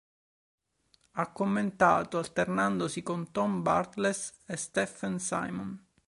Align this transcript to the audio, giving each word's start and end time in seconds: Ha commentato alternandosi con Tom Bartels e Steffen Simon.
Ha 1.11 1.31
commentato 1.31 2.17
alternandosi 2.17 3.03
con 3.03 3.29
Tom 3.31 3.61
Bartels 3.61 4.33
e 4.47 4.57
Steffen 4.57 5.19
Simon. 5.19 5.89